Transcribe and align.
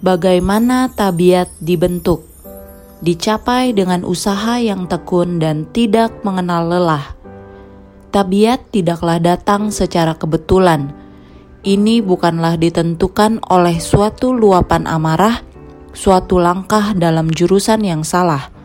Bagaimana 0.00 0.88
tabiat 0.88 1.52
dibentuk? 1.60 2.24
Dicapai 3.04 3.76
dengan 3.76 4.00
usaha 4.08 4.56
yang 4.56 4.88
tekun 4.88 5.36
dan 5.36 5.68
tidak 5.76 6.24
mengenal 6.24 6.72
lelah. 6.72 7.16
Tabiat 8.08 8.72
tidaklah 8.72 9.20
datang 9.20 9.68
secara 9.68 10.16
kebetulan. 10.16 10.96
Ini 11.60 12.00
bukanlah 12.00 12.56
ditentukan 12.56 13.44
oleh 13.52 13.76
suatu 13.76 14.32
luapan 14.32 14.88
amarah, 14.88 15.44
suatu 15.92 16.40
langkah 16.40 16.96
dalam 16.96 17.28
jurusan 17.28 17.84
yang 17.84 18.00
salah 18.00 18.59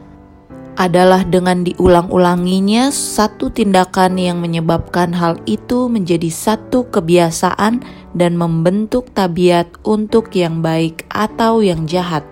adalah 0.75 1.23
dengan 1.23 1.63
diulang-ulanginya 1.63 2.91
satu 2.91 3.47
tindakan 3.47 4.19
yang 4.19 4.43
menyebabkan 4.43 5.15
hal 5.15 5.39
itu 5.47 5.87
menjadi 5.87 6.27
satu 6.27 6.91
kebiasaan 6.91 7.79
dan 8.11 8.35
membentuk 8.35 9.11
tabiat 9.15 9.71
untuk 9.87 10.35
yang 10.35 10.59
baik 10.59 11.07
atau 11.07 11.63
yang 11.63 11.87
jahat. 11.87 12.27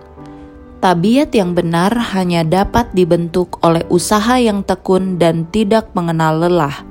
Tabiat 0.83 1.31
yang 1.31 1.55
benar 1.55 1.95
hanya 2.11 2.43
dapat 2.43 2.91
dibentuk 2.91 3.55
oleh 3.63 3.87
usaha 3.87 4.35
yang 4.35 4.67
tekun 4.67 5.15
dan 5.15 5.47
tidak 5.47 5.95
mengenal 5.95 6.43
lelah. 6.43 6.83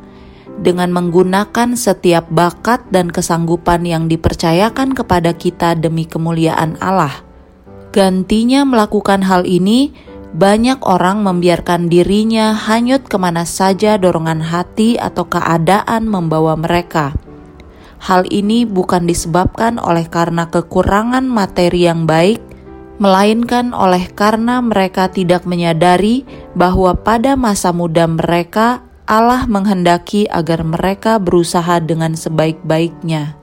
Dengan 0.65 0.89
menggunakan 0.97 1.77
setiap 1.77 2.29
bakat 2.33 2.89
dan 2.89 3.13
kesanggupan 3.13 3.85
yang 3.85 4.09
dipercayakan 4.09 4.97
kepada 4.97 5.37
kita 5.37 5.77
demi 5.77 6.09
kemuliaan 6.09 6.81
Allah. 6.81 7.13
Gantinya 7.93 8.65
melakukan 8.65 9.21
hal 9.29 9.45
ini, 9.45 9.93
banyak 10.33 10.81
orang 10.89 11.21
membiarkan 11.21 11.93
dirinya 11.93 12.57
hanyut 12.57 13.05
ke 13.05 13.21
mana 13.21 13.45
saja 13.45 14.01
dorongan 14.01 14.41
hati 14.41 14.97
atau 14.97 15.29
keadaan 15.29 16.09
membawa 16.09 16.57
mereka. 16.57 17.13
Hal 18.03 18.27
ini 18.33 18.67
bukan 18.67 19.07
disebabkan 19.07 19.79
oleh 19.79 20.09
karena 20.09 20.49
kekurangan 20.51 21.23
materi 21.23 21.87
yang 21.87 22.09
baik, 22.09 22.43
melainkan 22.99 23.71
oleh 23.77 24.11
karena 24.11 24.59
mereka 24.59 25.13
tidak 25.13 25.47
menyadari 25.47 26.27
bahwa 26.57 26.97
pada 26.99 27.39
masa 27.39 27.71
muda 27.71 28.09
mereka 28.11 28.83
Allah 29.07 29.45
menghendaki 29.47 30.27
agar 30.31 30.65
mereka 30.65 31.21
berusaha 31.21 31.79
dengan 31.83 32.17
sebaik-baiknya. 32.17 33.42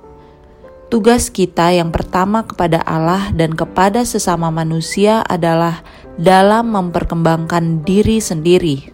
Tugas 0.89 1.29
kita 1.29 1.69
yang 1.69 1.93
pertama 1.93 2.49
kepada 2.49 2.81
Allah 2.81 3.29
dan 3.37 3.53
kepada 3.53 4.01
sesama 4.09 4.49
manusia 4.49 5.21
adalah 5.21 5.85
dalam 6.17 6.73
memperkembangkan 6.73 7.85
diri 7.85 8.17
sendiri. 8.17 8.89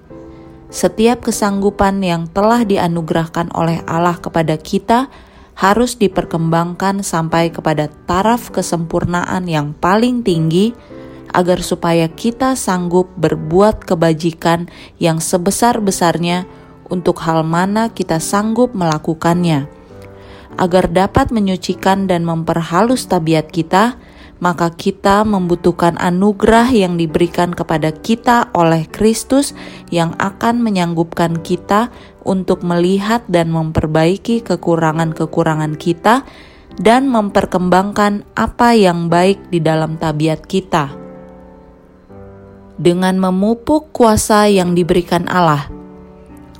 Setiap 0.67 1.23
kesanggupan 1.23 2.03
yang 2.03 2.27
telah 2.27 2.67
dianugerahkan 2.67 3.47
oleh 3.55 3.79
Allah 3.87 4.19
kepada 4.19 4.59
kita 4.59 5.07
harus 5.55 5.95
diperkembangkan 5.95 6.99
sampai 6.99 7.55
kepada 7.55 7.87
taraf 8.03 8.51
kesempurnaan 8.51 9.47
yang 9.47 9.71
paling 9.71 10.19
tinggi, 10.19 10.75
agar 11.31 11.63
supaya 11.63 12.11
kita 12.11 12.59
sanggup 12.59 13.07
berbuat 13.15 13.87
kebajikan 13.87 14.67
yang 14.99 15.23
sebesar-besarnya 15.23 16.43
untuk 16.91 17.23
hal 17.23 17.47
mana 17.47 17.87
kita 17.87 18.19
sanggup 18.19 18.75
melakukannya 18.75 19.84
agar 20.55 20.91
dapat 20.91 21.31
menyucikan 21.31 22.07
dan 22.07 22.23
memperhalus 22.23 23.07
tabiat 23.07 23.51
kita, 23.51 23.99
maka 24.43 24.67
kita 24.71 25.23
membutuhkan 25.23 25.95
anugerah 25.95 26.67
yang 26.67 26.99
diberikan 26.99 27.55
kepada 27.55 27.95
kita 27.95 28.51
oleh 28.51 28.83
Kristus 28.91 29.55
yang 29.89 30.11
akan 30.19 30.59
menyanggupkan 30.59 31.39
kita 31.39 31.89
untuk 32.27 32.65
melihat 32.67 33.23
dan 33.31 33.53
memperbaiki 33.53 34.43
kekurangan-kekurangan 34.43 35.79
kita 35.79 36.27
dan 36.75 37.07
memperkembangkan 37.07 38.27
apa 38.35 38.75
yang 38.75 39.07
baik 39.07 39.39
di 39.47 39.63
dalam 39.63 39.95
tabiat 39.95 40.43
kita. 40.43 40.91
Dengan 42.75 43.15
memupuk 43.15 43.95
kuasa 43.95 44.51
yang 44.51 44.75
diberikan 44.75 45.31
Allah, 45.31 45.71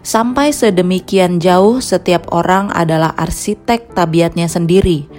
Sampai 0.05 0.53
sedemikian 0.53 1.41
jauh, 1.41 1.81
setiap 1.81 2.29
orang 2.29 2.69
adalah 2.69 3.17
arsitek 3.17 3.97
tabiatnya 3.97 4.45
sendiri. 4.45 5.09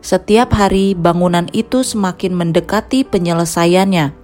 Setiap 0.00 0.56
hari, 0.56 0.96
bangunan 0.96 1.44
itu 1.52 1.84
semakin 1.84 2.32
mendekati 2.32 3.04
penyelesaiannya. 3.04 4.16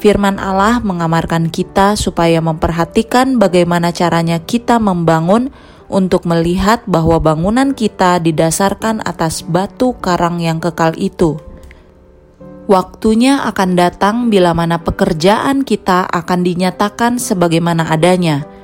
Firman 0.00 0.40
Allah 0.40 0.80
mengamarkan 0.80 1.52
kita 1.52 2.00
supaya 2.00 2.40
memperhatikan 2.40 3.36
bagaimana 3.36 3.92
caranya 3.92 4.40
kita 4.40 4.80
membangun 4.80 5.52
untuk 5.92 6.24
melihat 6.24 6.80
bahwa 6.88 7.20
bangunan 7.20 7.76
kita 7.76 8.16
didasarkan 8.24 9.04
atas 9.04 9.44
batu 9.44 9.92
karang 10.00 10.40
yang 10.40 10.64
kekal 10.64 10.96
itu. 10.96 11.36
Waktunya 12.72 13.44
akan 13.44 13.76
datang 13.76 14.16
bila 14.32 14.56
mana 14.56 14.80
pekerjaan 14.80 15.60
kita 15.60 16.08
akan 16.08 16.40
dinyatakan 16.40 17.20
sebagaimana 17.20 17.92
adanya 17.92 18.56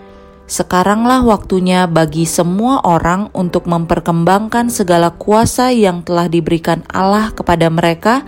Sekaranglah 0.53 1.25
waktunya 1.25 1.89
bagi 1.89 2.29
semua 2.29 2.85
orang 2.85 3.33
untuk 3.33 3.65
memperkembangkan 3.65 4.69
segala 4.69 5.09
kuasa 5.17 5.73
yang 5.73 6.05
telah 6.05 6.29
diberikan 6.29 6.85
Allah 6.93 7.33
kepada 7.33 7.73
mereka, 7.73 8.21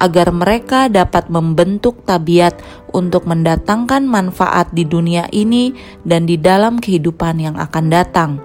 agar 0.00 0.32
mereka 0.32 0.88
dapat 0.88 1.28
membentuk 1.28 2.00
tabiat 2.08 2.56
untuk 2.96 3.28
mendatangkan 3.28 4.08
manfaat 4.08 4.72
di 4.72 4.88
dunia 4.88 5.28
ini 5.36 5.76
dan 6.00 6.24
di 6.24 6.40
dalam 6.40 6.80
kehidupan 6.80 7.44
yang 7.44 7.60
akan 7.60 7.92
datang. 7.92 8.40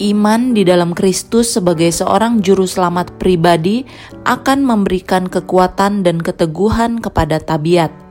Iman 0.00 0.56
di 0.56 0.64
dalam 0.64 0.96
Kristus 0.96 1.60
sebagai 1.60 1.92
seorang 1.92 2.40
juru 2.40 2.64
selamat 2.64 3.20
pribadi 3.20 3.84
akan 4.24 4.64
memberikan 4.64 5.28
kekuatan 5.28 6.08
dan 6.08 6.24
keteguhan 6.24 7.04
kepada 7.04 7.36
tabiat 7.36 8.07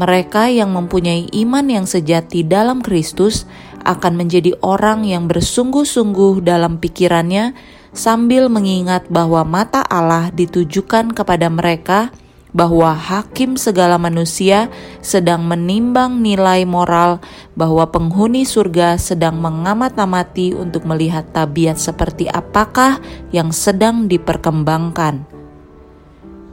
mereka 0.00 0.48
yang 0.48 0.72
mempunyai 0.72 1.28
iman 1.44 1.68
yang 1.68 1.84
sejati 1.84 2.40
dalam 2.40 2.80
Kristus 2.80 3.44
akan 3.84 4.16
menjadi 4.16 4.56
orang 4.64 5.04
yang 5.04 5.28
bersungguh-sungguh 5.28 6.40
dalam 6.40 6.80
pikirannya 6.80 7.52
sambil 7.92 8.48
mengingat 8.48 9.04
bahwa 9.12 9.44
mata 9.44 9.84
Allah 9.84 10.32
ditujukan 10.32 11.12
kepada 11.12 11.52
mereka 11.52 12.08
bahwa 12.50 12.96
hakim 12.96 13.54
segala 13.60 14.00
manusia 14.00 14.72
sedang 15.04 15.44
menimbang 15.44 16.18
nilai 16.18 16.64
moral 16.64 17.20
bahwa 17.54 17.86
penghuni 17.92 18.42
surga 18.48 18.96
sedang 18.96 19.38
mengamat-amati 19.38 20.56
untuk 20.56 20.88
melihat 20.88 21.28
tabiat 21.30 21.76
seperti 21.76 22.26
apakah 22.26 22.98
yang 23.30 23.52
sedang 23.52 24.08
diperkembangkan. 24.08 25.28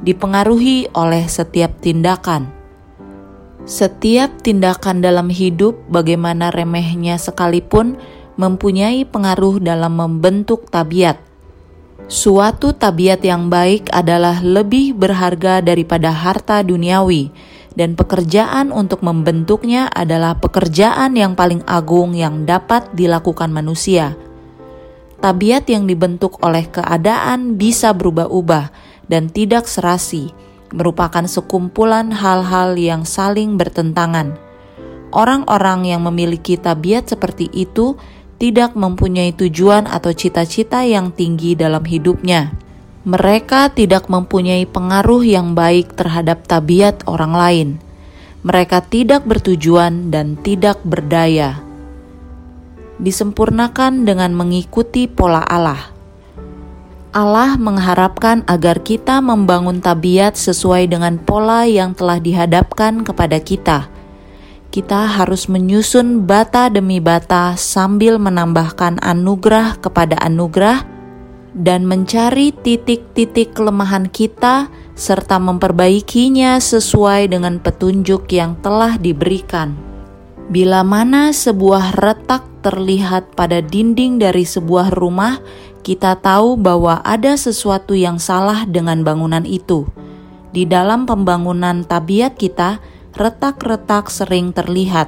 Dipengaruhi 0.06 0.94
oleh 0.94 1.26
setiap 1.26 1.82
tindakan 1.82 2.57
setiap 3.68 4.32
tindakan 4.40 5.04
dalam 5.04 5.28
hidup, 5.28 5.76
bagaimana 5.92 6.56
remehnya 6.56 7.20
sekalipun, 7.20 8.00
mempunyai 8.40 9.04
pengaruh 9.04 9.60
dalam 9.60 10.00
membentuk 10.00 10.72
tabiat. 10.72 11.20
Suatu 12.08 12.72
tabiat 12.72 13.20
yang 13.28 13.52
baik 13.52 13.92
adalah 13.92 14.40
lebih 14.40 14.96
berharga 14.96 15.60
daripada 15.60 16.16
harta 16.16 16.64
duniawi, 16.64 17.28
dan 17.76 18.00
pekerjaan 18.00 18.72
untuk 18.72 19.04
membentuknya 19.04 19.92
adalah 19.92 20.40
pekerjaan 20.40 21.20
yang 21.20 21.36
paling 21.36 21.60
agung 21.68 22.16
yang 22.16 22.48
dapat 22.48 22.88
dilakukan 22.96 23.52
manusia. 23.52 24.16
Tabiat 25.20 25.68
yang 25.68 25.84
dibentuk 25.84 26.40
oleh 26.40 26.72
keadaan 26.72 27.60
bisa 27.60 27.92
berubah-ubah 27.92 28.72
dan 29.12 29.28
tidak 29.28 29.68
serasi 29.68 30.32
merupakan 30.72 31.24
sekumpulan 31.24 32.12
hal-hal 32.12 32.76
yang 32.76 33.08
saling 33.08 33.56
bertentangan. 33.56 34.36
Orang-orang 35.12 35.88
yang 35.88 36.04
memiliki 36.04 36.60
tabiat 36.60 37.08
seperti 37.08 37.48
itu 37.56 37.96
tidak 38.38 38.78
mempunyai 38.78 39.34
tujuan 39.34 39.90
atau 39.90 40.14
cita-cita 40.14 40.84
yang 40.86 41.16
tinggi 41.16 41.58
dalam 41.58 41.82
hidupnya. 41.88 42.54
Mereka 43.08 43.72
tidak 43.74 44.12
mempunyai 44.12 44.68
pengaruh 44.68 45.24
yang 45.24 45.56
baik 45.56 45.96
terhadap 45.96 46.44
tabiat 46.44 47.08
orang 47.08 47.34
lain. 47.34 47.70
Mereka 48.44 48.84
tidak 48.92 49.24
bertujuan 49.24 50.12
dan 50.12 50.36
tidak 50.44 50.84
berdaya. 50.84 51.64
Disempurnakan 53.00 54.04
dengan 54.04 54.36
mengikuti 54.36 55.08
pola 55.08 55.42
Allah 55.48 55.97
Allah 57.18 57.58
mengharapkan 57.58 58.46
agar 58.46 58.86
kita 58.86 59.26
membangun 59.26 59.82
tabiat 59.82 60.38
sesuai 60.38 60.86
dengan 60.86 61.18
pola 61.18 61.66
yang 61.66 61.98
telah 61.98 62.22
dihadapkan 62.22 63.02
kepada 63.02 63.42
kita. 63.42 63.90
Kita 64.70 65.10
harus 65.18 65.50
menyusun 65.50 66.30
bata 66.30 66.70
demi 66.70 67.02
bata 67.02 67.58
sambil 67.58 68.22
menambahkan 68.22 69.02
anugerah 69.02 69.82
kepada 69.82 70.14
anugerah 70.22 70.86
dan 71.58 71.90
mencari 71.90 72.54
titik-titik 72.54 73.58
kelemahan 73.58 74.06
kita 74.06 74.70
serta 74.94 75.42
memperbaikinya 75.42 76.62
sesuai 76.62 77.34
dengan 77.34 77.58
petunjuk 77.58 78.30
yang 78.30 78.54
telah 78.62 78.94
diberikan. 79.02 79.97
Bila 80.48 80.80
mana 80.80 81.36
sebuah 81.36 82.00
retak 82.00 82.48
terlihat 82.64 83.36
pada 83.36 83.60
dinding 83.60 84.16
dari 84.16 84.48
sebuah 84.48 84.96
rumah, 84.96 85.44
kita 85.84 86.16
tahu 86.24 86.56
bahwa 86.56 87.04
ada 87.04 87.36
sesuatu 87.36 87.92
yang 87.92 88.16
salah 88.16 88.64
dengan 88.64 89.04
bangunan 89.04 89.44
itu. 89.44 89.88
di 90.58 90.66
dalam 90.66 91.06
pembangunan 91.06 91.86
tabiat 91.86 92.34
kita, 92.34 92.82
retak-retak 93.14 94.10
sering 94.10 94.50
terlihat. 94.50 95.06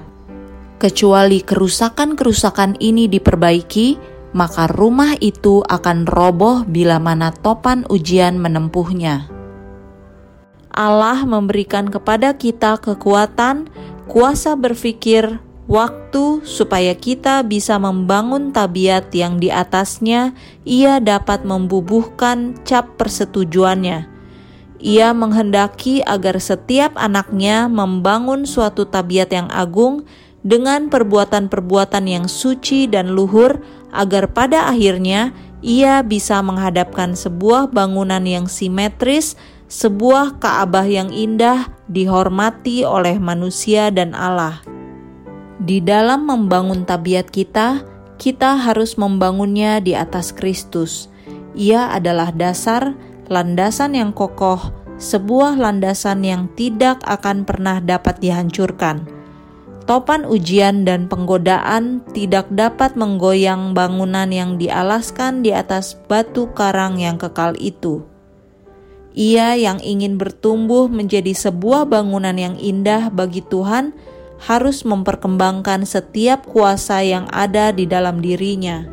Kecuali 0.78 1.42
kerusakan-kerusakan 1.42 2.78
ini 2.78 3.10
diperbaiki, 3.10 3.98
maka 4.38 4.70
rumah 4.70 5.18
itu 5.20 5.66
akan 5.66 6.06
roboh 6.06 6.64
bila 6.70 7.02
mana 7.02 7.34
topan 7.34 7.82
ujian 7.90 8.38
menempuhnya. 8.38 9.26
Allah 10.70 11.26
memberikan 11.26 11.90
kepada 11.90 12.38
kita 12.38 12.78
kekuatan, 12.80 13.68
kuasa 14.10 14.58
berpikir, 14.58 15.38
waktu 15.70 16.42
supaya 16.42 16.98
kita 16.98 17.46
bisa 17.46 17.78
membangun 17.78 18.50
tabiat 18.50 19.14
yang 19.14 19.38
di 19.38 19.54
atasnya 19.54 20.34
ia 20.66 20.98
dapat 20.98 21.46
membubuhkan 21.46 22.58
cap 22.66 22.98
persetujuannya. 22.98 24.10
Ia 24.82 25.14
menghendaki 25.14 26.02
agar 26.02 26.42
setiap 26.42 26.98
anaknya 26.98 27.70
membangun 27.70 28.50
suatu 28.50 28.90
tabiat 28.90 29.30
yang 29.30 29.46
agung 29.54 30.10
dengan 30.42 30.90
perbuatan-perbuatan 30.90 32.10
yang 32.10 32.26
suci 32.26 32.90
dan 32.90 33.14
luhur, 33.14 33.62
agar 33.94 34.34
pada 34.34 34.72
akhirnya 34.72 35.38
ia 35.60 36.00
bisa 36.02 36.40
menghadapkan 36.40 37.14
sebuah 37.14 37.70
bangunan 37.76 38.24
yang 38.24 38.48
simetris, 38.48 39.36
sebuah 39.70 40.42
Ka'bah 40.42 40.90
yang 40.90 41.14
indah, 41.14 41.70
dihormati 41.86 42.82
oleh 42.82 43.22
manusia 43.22 43.94
dan 43.94 44.18
Allah. 44.18 44.66
Di 45.62 45.78
dalam 45.78 46.26
membangun 46.26 46.90
tabiat 46.90 47.30
kita, 47.30 47.86
kita 48.18 48.58
harus 48.58 48.98
membangunnya 48.98 49.78
di 49.78 49.94
atas 49.94 50.34
Kristus. 50.34 51.06
Ia 51.54 51.94
adalah 51.94 52.34
dasar, 52.34 52.98
landasan 53.30 53.94
yang 53.94 54.10
kokoh, 54.10 54.74
sebuah 54.98 55.62
landasan 55.62 56.26
yang 56.26 56.50
tidak 56.58 57.06
akan 57.06 57.46
pernah 57.46 57.78
dapat 57.78 58.18
dihancurkan. 58.18 59.06
Topan 59.86 60.26
ujian 60.26 60.82
dan 60.86 61.06
penggodaan 61.06 62.02
tidak 62.14 62.50
dapat 62.50 62.98
menggoyang 62.98 63.78
bangunan 63.78 64.30
yang 64.34 64.58
dialaskan 64.58 65.46
di 65.46 65.54
atas 65.54 65.94
batu 66.10 66.50
karang 66.58 66.98
yang 66.98 67.22
kekal 67.22 67.54
itu. 67.58 68.09
Ia 69.18 69.58
yang 69.58 69.82
ingin 69.82 70.22
bertumbuh 70.22 70.86
menjadi 70.86 71.34
sebuah 71.34 71.90
bangunan 71.90 72.38
yang 72.38 72.56
indah 72.62 73.10
bagi 73.10 73.42
Tuhan 73.42 73.98
harus 74.40 74.88
memperkembangkan 74.88 75.84
setiap 75.84 76.48
kuasa 76.48 77.04
yang 77.04 77.26
ada 77.34 77.76
di 77.76 77.84
dalam 77.90 78.24
dirinya. 78.24 78.88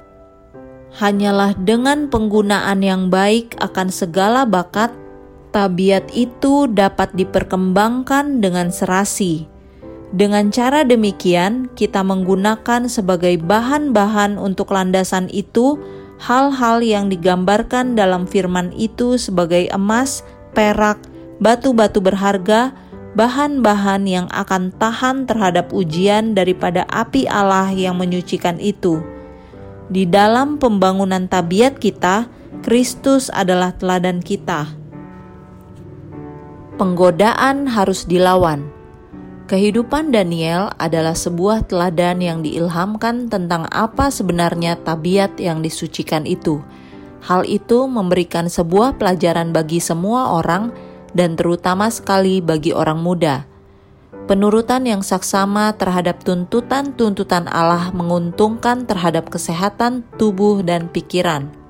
Hanyalah 0.97 1.53
dengan 1.61 2.09
penggunaan 2.09 2.81
yang 2.81 3.13
baik 3.13 3.55
akan 3.61 3.93
segala 3.93 4.49
bakat, 4.49 4.91
tabiat 5.53 6.09
itu 6.17 6.67
dapat 6.73 7.13
diperkembangkan 7.13 8.41
dengan 8.41 8.73
serasi. 8.73 9.45
Dengan 10.17 10.49
cara 10.49 10.87
demikian, 10.87 11.69
kita 11.77 12.01
menggunakan 12.01 12.89
sebagai 12.89 13.37
bahan-bahan 13.43 14.41
untuk 14.41 14.73
landasan 14.73 15.29
itu 15.29 15.77
hal-hal 16.21 16.81
yang 16.81 17.09
digambarkan 17.13 17.97
dalam 17.97 18.25
firman 18.25 18.73
itu 18.77 19.17
sebagai 19.21 19.69
emas, 19.73 20.25
perak, 20.57 21.01
batu-batu 21.41 22.01
berharga, 22.01 22.73
bahan-bahan 23.17 24.05
yang 24.05 24.27
akan 24.29 24.73
tahan 24.77 25.25
terhadap 25.25 25.73
ujian 25.73 26.37
daripada 26.37 26.85
api 26.93 27.25
Allah 27.25 27.73
yang 27.73 27.97
menyucikan 27.97 28.61
itu. 28.61 29.01
Di 29.89 30.05
dalam 30.05 30.61
pembangunan 30.61 31.25
tabiat 31.25 31.81
kita, 31.81 32.29
Kristus 32.61 33.33
adalah 33.33 33.73
teladan 33.73 34.21
kita. 34.21 34.69
Penggodaan 36.77 37.73
harus 37.73 38.05
dilawan. 38.05 38.76
Kehidupan 39.47 40.11
Daniel 40.11 40.75
adalah 40.75 41.15
sebuah 41.15 41.71
teladan 41.71 42.19
yang 42.19 42.43
diilhamkan 42.43 43.31
tentang 43.31 43.71
apa 43.71 44.11
sebenarnya 44.11 44.75
tabiat 44.83 45.39
yang 45.39 45.63
disucikan 45.63 46.27
itu. 46.27 46.59
Hal 47.23 47.47
itu 47.47 47.87
memberikan 47.87 48.51
sebuah 48.51 48.99
pelajaran 48.99 49.55
bagi 49.55 49.79
semua 49.79 50.35
orang 50.35 50.75
dan 51.15 51.39
terutama 51.39 51.87
sekali 51.95 52.43
bagi 52.43 52.75
orang 52.75 52.99
muda. 52.99 53.47
Penurutan 54.27 54.83
yang 54.83 55.07
saksama 55.07 55.71
terhadap 55.79 56.27
tuntutan-tuntutan 56.27 57.47
Allah 57.47 57.95
menguntungkan 57.95 58.83
terhadap 58.83 59.31
kesehatan 59.31 60.03
tubuh 60.19 60.67
dan 60.67 60.91
pikiran. 60.91 61.66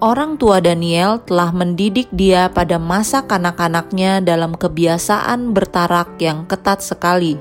Orang 0.00 0.40
tua 0.40 0.64
Daniel 0.64 1.20
telah 1.28 1.52
mendidik 1.52 2.08
dia 2.08 2.48
pada 2.48 2.80
masa 2.80 3.28
kanak-kanaknya 3.28 4.24
dalam 4.24 4.56
kebiasaan 4.56 5.52
bertarak 5.52 6.16
yang 6.16 6.48
ketat 6.48 6.80
sekali. 6.80 7.36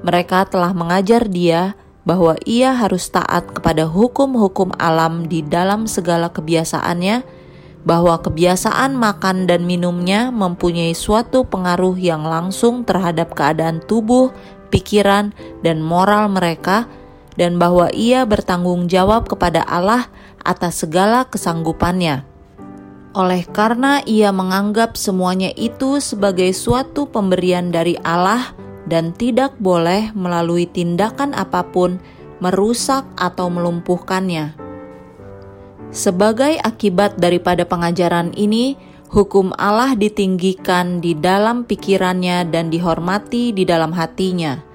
Mereka 0.00 0.48
telah 0.48 0.72
mengajar 0.72 1.28
dia 1.28 1.76
bahwa 2.08 2.40
ia 2.48 2.72
harus 2.72 3.12
taat 3.12 3.44
kepada 3.52 3.84
hukum-hukum 3.84 4.72
alam 4.80 5.28
di 5.28 5.44
dalam 5.44 5.84
segala 5.84 6.32
kebiasaannya 6.32 7.28
bahwa 7.84 8.16
kebiasaan 8.24 8.96
makan 8.96 9.44
dan 9.44 9.68
minumnya 9.68 10.32
mempunyai 10.32 10.96
suatu 10.96 11.44
pengaruh 11.44 12.00
yang 12.00 12.24
langsung 12.24 12.88
terhadap 12.88 13.36
keadaan 13.36 13.84
tubuh, 13.84 14.32
pikiran, 14.72 15.36
dan 15.60 15.84
moral 15.84 16.32
mereka, 16.32 16.88
dan 17.36 17.60
bahwa 17.60 17.92
ia 17.92 18.24
bertanggung 18.24 18.88
jawab 18.88 19.28
kepada 19.28 19.60
Allah 19.68 20.08
atas 20.42 20.84
segala 20.86 21.26
kesanggupannya. 21.26 22.26
Oleh 23.12 23.44
karena 23.44 24.00
ia 24.08 24.32
menganggap 24.32 24.96
semuanya 24.96 25.52
itu 25.52 26.00
sebagai 26.00 26.48
suatu 26.56 27.04
pemberian 27.08 27.68
dari 27.68 27.96
Allah 28.00 28.56
dan 28.88 29.12
tidak 29.12 29.54
boleh 29.60 30.10
melalui 30.16 30.64
tindakan 30.64 31.36
apa 31.36 31.60
pun 31.68 32.00
merusak 32.40 33.04
atau 33.14 33.52
melumpuhkannya. 33.52 34.56
Sebagai 35.92 36.56
akibat 36.56 37.20
daripada 37.20 37.68
pengajaran 37.68 38.32
ini, 38.32 38.80
hukum 39.12 39.52
Allah 39.60 39.92
ditinggikan 39.92 41.04
di 41.04 41.12
dalam 41.12 41.68
pikirannya 41.68 42.48
dan 42.48 42.72
dihormati 42.72 43.52
di 43.52 43.68
dalam 43.68 43.92
hatinya. 43.92 44.71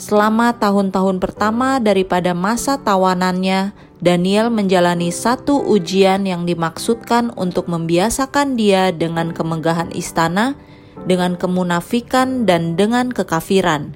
Selama 0.00 0.56
tahun-tahun 0.56 1.20
pertama 1.20 1.76
daripada 1.76 2.32
masa 2.32 2.80
tawanannya, 2.80 3.76
Daniel 4.00 4.48
menjalani 4.48 5.12
satu 5.12 5.60
ujian 5.60 6.24
yang 6.24 6.48
dimaksudkan 6.48 7.36
untuk 7.36 7.68
membiasakan 7.68 8.56
dia 8.56 8.96
dengan 8.96 9.36
kemegahan 9.36 9.92
istana, 9.92 10.56
dengan 11.04 11.36
kemunafikan, 11.36 12.48
dan 12.48 12.80
dengan 12.80 13.12
kekafiran. 13.12 13.92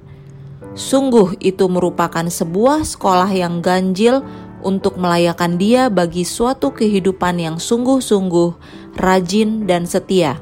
Sungguh, 0.77 1.41
itu 1.41 1.65
merupakan 1.73 2.29
sebuah 2.29 2.85
sekolah 2.85 3.33
yang 3.33 3.65
ganjil 3.65 4.21
untuk 4.61 5.01
melayakan 5.01 5.57
dia 5.57 5.89
bagi 5.89 6.21
suatu 6.21 6.69
kehidupan 6.69 7.41
yang 7.41 7.57
sungguh-sungguh, 7.57 8.53
rajin, 9.01 9.65
dan 9.65 9.89
setia. 9.89 10.37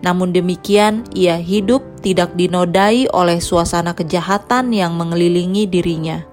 Namun 0.00 0.32
demikian, 0.32 1.04
ia 1.12 1.36
hidup 1.36 1.84
tidak 2.00 2.32
dinodai 2.32 3.04
oleh 3.12 3.38
suasana 3.38 3.92
kejahatan 3.92 4.72
yang 4.72 4.96
mengelilingi 4.96 5.68
dirinya. 5.68 6.24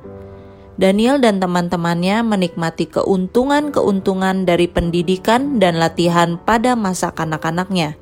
Daniel 0.77 1.17
dan 1.17 1.41
teman-temannya 1.41 2.21
menikmati 2.21 2.86
keuntungan-keuntungan 2.88 4.45
dari 4.45 4.69
pendidikan 4.69 5.57
dan 5.57 5.81
latihan 5.81 6.38
pada 6.38 6.77
masa 6.77 7.12
kanak-kanaknya. 7.12 7.97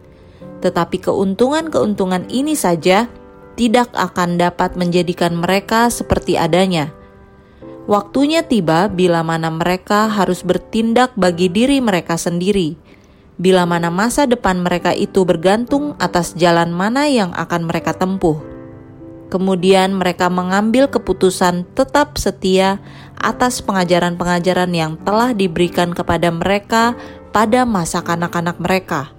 Tetapi 0.60 1.01
keuntungan-keuntungan 1.01 2.27
ini 2.29 2.53
saja 2.53 3.07
tidak 3.55 3.89
akan 3.95 4.36
dapat 4.36 4.75
menjadikan 4.75 5.39
mereka 5.39 5.88
seperti 5.88 6.36
adanya 6.36 6.91
Waktunya 7.86 8.41
tiba 8.41 8.89
bila 8.89 9.22
mana 9.22 9.53
mereka 9.53 10.10
harus 10.10 10.41
bertindak 10.41 11.13
bagi 11.13 11.53
diri 11.53 11.77
mereka 11.77 12.17
sendiri, 12.17 12.74
bila 13.36 13.68
mana 13.68 13.92
masa 13.92 14.24
depan 14.24 14.63
mereka 14.63 14.96
itu 14.96 15.27
bergantung 15.27 15.94
atas 16.00 16.36
jalan 16.39 16.72
mana 16.72 17.08
yang 17.12 17.36
akan 17.36 17.68
mereka 17.68 17.92
tempuh. 17.96 18.39
Kemudian 19.27 19.98
mereka 19.98 20.32
mengambil 20.32 20.88
keputusan 20.88 21.68
tetap 21.75 22.15
setia 22.15 22.80
atas 23.20 23.60
pengajaran-pengajaran 23.65 24.72
yang 24.72 24.96
telah 25.01 25.34
diberikan 25.36 25.92
kepada 25.92 26.30
mereka 26.32 26.96
pada 27.36 27.68
masa 27.68 28.06
kanak-kanak 28.06 28.56
mereka. 28.62 29.12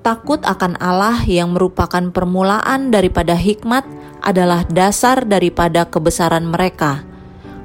Takut 0.00 0.40
akan 0.46 0.80
Allah 0.80 1.20
yang 1.28 1.52
merupakan 1.52 2.08
permulaan 2.08 2.88
daripada 2.88 3.36
hikmat 3.36 3.84
adalah 4.24 4.64
dasar 4.72 5.28
daripada 5.28 5.84
kebesaran 5.84 6.48
mereka 6.48 7.10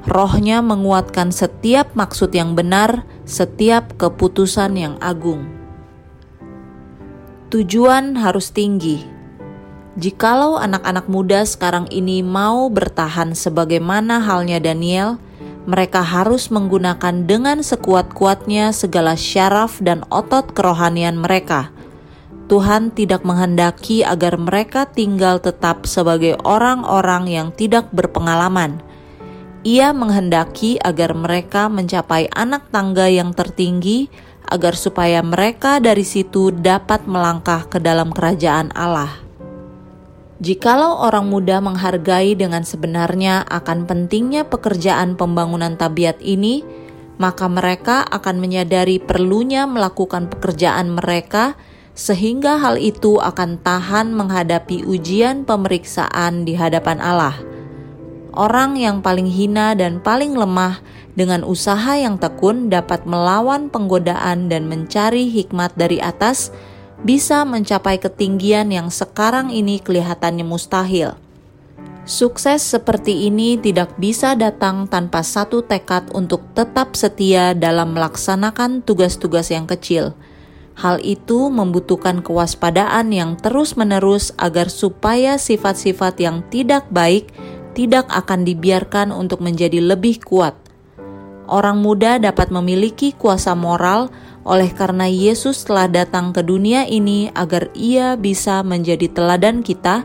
Rohnya 0.06 0.62
menguatkan 0.62 1.34
setiap 1.34 1.90
maksud 1.98 2.30
yang 2.30 2.54
benar, 2.54 3.02
setiap 3.26 3.98
keputusan 3.98 4.78
yang 4.78 4.94
agung. 5.02 5.50
Tujuan 7.50 8.14
harus 8.14 8.54
tinggi. 8.54 9.02
Jikalau 9.98 10.54
anak-anak 10.62 11.10
muda 11.10 11.42
sekarang 11.42 11.90
ini 11.90 12.22
mau 12.22 12.70
bertahan 12.70 13.34
sebagaimana 13.34 14.22
halnya 14.22 14.62
Daniel, 14.62 15.18
mereka 15.66 16.06
harus 16.06 16.54
menggunakan 16.54 17.26
dengan 17.26 17.66
sekuat-kuatnya 17.66 18.70
segala 18.70 19.18
syaraf 19.18 19.82
dan 19.82 20.06
otot 20.14 20.54
kerohanian 20.54 21.18
mereka. 21.18 21.74
Tuhan 22.46 22.94
tidak 22.94 23.26
menghendaki 23.26 24.06
agar 24.06 24.38
mereka 24.38 24.86
tinggal 24.86 25.42
tetap 25.42 25.82
sebagai 25.90 26.38
orang-orang 26.46 27.26
yang 27.26 27.48
tidak 27.50 27.90
berpengalaman. 27.90 28.85
Ia 29.66 29.90
menghendaki 29.90 30.78
agar 30.78 31.10
mereka 31.18 31.66
mencapai 31.66 32.30
anak 32.30 32.70
tangga 32.70 33.10
yang 33.10 33.34
tertinggi, 33.34 34.06
agar 34.46 34.78
supaya 34.78 35.26
mereka 35.26 35.82
dari 35.82 36.06
situ 36.06 36.54
dapat 36.54 37.10
melangkah 37.10 37.66
ke 37.66 37.82
dalam 37.82 38.14
kerajaan 38.14 38.70
Allah. 38.78 39.10
Jikalau 40.38 41.02
orang 41.02 41.26
muda 41.26 41.58
menghargai 41.58 42.38
dengan 42.38 42.62
sebenarnya 42.62 43.42
akan 43.42 43.90
pentingnya 43.90 44.46
pekerjaan 44.46 45.18
pembangunan 45.18 45.74
tabiat 45.74 46.22
ini, 46.22 46.62
maka 47.18 47.50
mereka 47.50 48.06
akan 48.06 48.38
menyadari 48.38 49.02
perlunya 49.02 49.66
melakukan 49.66 50.30
pekerjaan 50.30 50.94
mereka 50.94 51.58
sehingga 51.98 52.62
hal 52.62 52.78
itu 52.78 53.18
akan 53.18 53.58
tahan 53.58 54.14
menghadapi 54.14 54.86
ujian 54.86 55.42
pemeriksaan 55.42 56.46
di 56.46 56.54
hadapan 56.54 57.02
Allah. 57.02 57.55
Orang 58.36 58.76
yang 58.76 59.00
paling 59.00 59.24
hina 59.24 59.72
dan 59.72 59.96
paling 60.04 60.36
lemah 60.36 60.84
dengan 61.16 61.40
usaha 61.40 61.96
yang 61.96 62.20
tekun 62.20 62.68
dapat 62.68 63.08
melawan 63.08 63.72
penggodaan 63.72 64.52
dan 64.52 64.68
mencari 64.68 65.32
hikmat 65.32 65.72
dari 65.72 66.04
atas, 66.04 66.52
bisa 67.00 67.48
mencapai 67.48 67.96
ketinggian 67.96 68.68
yang 68.68 68.92
sekarang 68.92 69.48
ini 69.48 69.80
kelihatannya 69.80 70.44
mustahil. 70.44 71.16
Sukses 72.04 72.60
seperti 72.60 73.24
ini 73.24 73.56
tidak 73.56 73.96
bisa 73.96 74.36
datang 74.36 74.84
tanpa 74.84 75.24
satu 75.24 75.64
tekad 75.64 76.12
untuk 76.12 76.44
tetap 76.52 76.92
setia 76.92 77.56
dalam 77.56 77.96
melaksanakan 77.96 78.84
tugas-tugas 78.84 79.48
yang 79.48 79.64
kecil 79.64 80.12
Hal 80.76 81.00
itu 81.00 81.48
membutuhkan 81.48 82.20
kewaspadaan 82.20 83.08
yang 83.08 83.40
terus-menerus 83.40 84.36
agar 84.36 84.68
supaya 84.68 85.40
sifat-sifat 85.40 86.20
yang 86.20 86.44
tidak 86.52 86.84
baik 86.92 87.32
tidak 87.76 88.08
akan 88.08 88.48
dibiarkan 88.48 89.12
untuk 89.12 89.44
menjadi 89.44 89.84
lebih 89.84 90.24
kuat. 90.24 90.56
Orang 91.46 91.84
muda 91.84 92.16
dapat 92.16 92.48
memiliki 92.48 93.12
kuasa 93.12 93.52
moral 93.52 94.08
oleh 94.42 94.72
karena 94.72 95.04
Yesus 95.06 95.68
telah 95.68 95.86
datang 95.86 96.32
ke 96.32 96.40
dunia 96.40 96.88
ini 96.88 97.28
agar 97.36 97.68
ia 97.76 98.16
bisa 98.16 98.64
menjadi 98.64 99.12
teladan 99.12 99.60
kita 99.60 100.02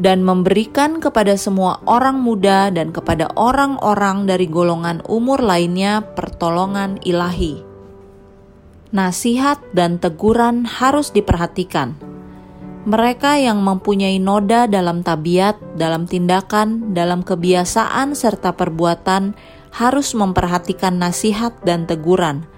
dan 0.00 0.24
memberikan 0.24 0.98
kepada 0.98 1.36
semua 1.36 1.78
orang 1.84 2.18
muda 2.18 2.72
dan 2.72 2.90
kepada 2.90 3.28
orang-orang 3.36 4.24
dari 4.24 4.48
golongan 4.48 5.04
umur 5.06 5.44
lainnya 5.44 6.02
pertolongan 6.16 6.98
ilahi 7.04 7.70
nasihat 8.90 9.62
dan 9.70 10.02
teguran 10.02 10.66
harus 10.66 11.14
diperhatikan. 11.14 11.94
Mereka 12.80 13.36
yang 13.36 13.60
mempunyai 13.60 14.16
noda 14.16 14.64
dalam 14.64 15.04
tabiat, 15.04 15.60
dalam 15.76 16.08
tindakan, 16.08 16.96
dalam 16.96 17.20
kebiasaan, 17.20 18.16
serta 18.16 18.56
perbuatan 18.56 19.36
harus 19.68 20.16
memperhatikan 20.16 20.96
nasihat 20.96 21.52
dan 21.60 21.84
teguran. 21.84 22.48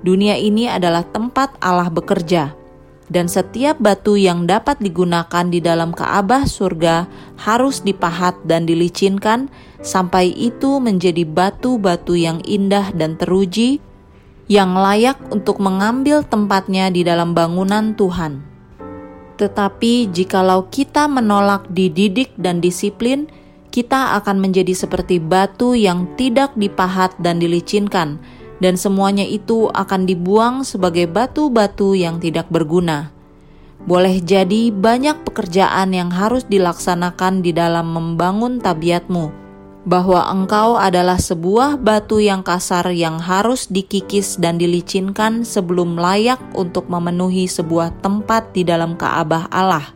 Dunia 0.00 0.40
ini 0.40 0.64
adalah 0.64 1.04
tempat 1.04 1.60
Allah 1.60 1.92
bekerja, 1.92 2.56
dan 3.12 3.28
setiap 3.28 3.76
batu 3.76 4.16
yang 4.16 4.48
dapat 4.48 4.80
digunakan 4.80 5.44
di 5.44 5.60
dalam 5.60 5.92
Ka'bah 5.92 6.48
surga 6.48 7.04
harus 7.36 7.84
dipahat 7.84 8.40
dan 8.48 8.64
dilicinkan 8.64 9.52
sampai 9.84 10.32
itu 10.32 10.80
menjadi 10.80 11.28
batu-batu 11.28 12.16
yang 12.16 12.40
indah 12.48 12.96
dan 12.96 13.20
teruji 13.20 13.84
yang 14.48 14.72
layak 14.72 15.20
untuk 15.28 15.60
mengambil 15.60 16.24
tempatnya 16.24 16.88
di 16.88 17.04
dalam 17.04 17.36
bangunan 17.36 17.92
Tuhan. 17.92 18.49
Tetapi 19.40 20.12
jikalau 20.12 20.68
kita 20.68 21.08
menolak 21.08 21.64
dididik 21.72 22.36
dan 22.36 22.60
disiplin, 22.60 23.24
kita 23.72 24.20
akan 24.20 24.36
menjadi 24.36 24.76
seperti 24.76 25.16
batu 25.16 25.72
yang 25.72 26.04
tidak 26.20 26.52
dipahat 26.60 27.16
dan 27.24 27.40
dilicinkan, 27.40 28.20
dan 28.60 28.74
semuanya 28.76 29.24
itu 29.24 29.72
akan 29.72 30.04
dibuang 30.04 30.60
sebagai 30.60 31.08
batu-batu 31.08 31.96
yang 31.96 32.20
tidak 32.20 32.52
berguna. 32.52 33.08
Boleh 33.80 34.20
jadi 34.20 34.68
banyak 34.68 35.24
pekerjaan 35.24 35.96
yang 35.96 36.12
harus 36.12 36.44
dilaksanakan 36.44 37.40
di 37.40 37.56
dalam 37.56 37.96
membangun 37.96 38.60
tabiatmu, 38.60 39.32
bahwa 39.90 40.22
engkau 40.30 40.78
adalah 40.78 41.18
sebuah 41.18 41.82
batu 41.82 42.22
yang 42.22 42.46
kasar 42.46 42.94
yang 42.94 43.18
harus 43.18 43.66
dikikis 43.66 44.38
dan 44.38 44.54
dilicinkan 44.54 45.42
sebelum 45.42 45.98
layak 45.98 46.38
untuk 46.54 46.86
memenuhi 46.86 47.50
sebuah 47.50 47.98
tempat 47.98 48.54
di 48.54 48.62
dalam 48.62 48.94
Ka'bah 48.94 49.50
Allah. 49.50 49.90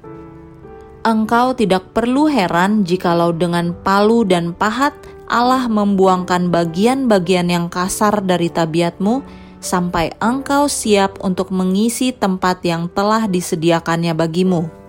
Engkau 1.06 1.54
tidak 1.54 1.94
perlu 1.94 2.26
heran 2.26 2.82
jikalau 2.82 3.30
dengan 3.30 3.70
palu 3.86 4.26
dan 4.26 4.50
pahat 4.50 4.98
Allah 5.30 5.70
membuangkan 5.70 6.50
bagian-bagian 6.50 7.46
yang 7.54 7.66
kasar 7.70 8.18
dari 8.18 8.50
tabiatmu 8.50 9.22
sampai 9.62 10.10
engkau 10.18 10.66
siap 10.66 11.22
untuk 11.22 11.54
mengisi 11.54 12.10
tempat 12.10 12.66
yang 12.66 12.90
telah 12.90 13.30
disediakannya 13.30 14.10
bagimu 14.10 14.83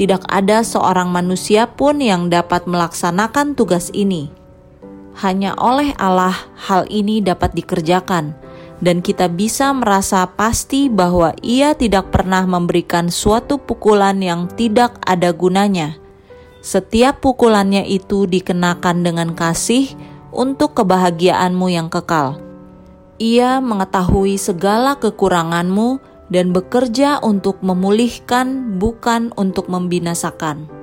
tidak 0.00 0.24
ada 0.32 0.64
seorang 0.64 1.12
manusia 1.12 1.68
pun 1.68 2.00
yang 2.00 2.32
dapat 2.32 2.64
melaksanakan 2.64 3.52
tugas 3.52 3.92
ini. 3.92 4.32
Hanya 5.20 5.52
oleh 5.60 5.92
Allah 6.00 6.32
hal 6.56 6.88
ini 6.88 7.20
dapat 7.20 7.52
dikerjakan, 7.52 8.32
dan 8.80 9.04
kita 9.04 9.28
bisa 9.28 9.76
merasa 9.76 10.24
pasti 10.24 10.88
bahwa 10.88 11.36
Ia 11.44 11.76
tidak 11.76 12.08
pernah 12.16 12.48
memberikan 12.48 13.12
suatu 13.12 13.60
pukulan 13.60 14.16
yang 14.24 14.48
tidak 14.48 14.96
ada 15.04 15.36
gunanya. 15.36 16.00
Setiap 16.64 17.20
pukulannya 17.20 17.84
itu 17.84 18.24
dikenakan 18.24 19.04
dengan 19.04 19.36
kasih 19.36 19.92
untuk 20.32 20.80
kebahagiaanmu 20.80 21.68
yang 21.68 21.92
kekal. 21.92 22.40
Ia 23.20 23.60
mengetahui 23.60 24.40
segala 24.40 24.96
kekuranganmu 24.96 26.00
dan 26.30 26.54
bekerja 26.54 27.18
untuk 27.20 27.60
memulihkan, 27.60 28.78
bukan 28.78 29.34
untuk 29.34 29.66
membinasakan. 29.66 30.79